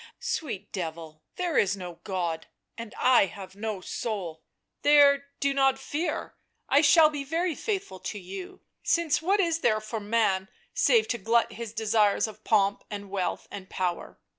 "Sweet 0.19 0.71
devil, 0.71 1.21
there 1.35 1.59
is 1.59 1.77
no 1.77 1.99
God, 2.03 2.47
and 2.75 2.95
I 2.97 3.27
have 3.27 3.55
no 3.55 3.81
soul!— 3.81 4.41
there, 4.81 5.27
do 5.39 5.53
not 5.53 5.77
fear— 5.77 6.33
I 6.69 6.81
shall 6.81 7.11
be 7.11 7.23
very 7.23 7.53
faithful 7.53 7.99
to 7.99 8.17
you— 8.19 8.61
since 8.81 9.21
what 9.21 9.39
is 9.39 9.59
there 9.59 9.79
for 9.79 9.99
man 9.99 10.49
save 10.73 11.07
to 11.09 11.19
glut 11.19 11.51
his 11.51 11.71
desires 11.71 12.25
of 12.27 12.43
pomp 12.43 12.83
and 12.89 13.11
wealth 13.11 13.47
and 13.51 13.69
power 13.69 14.19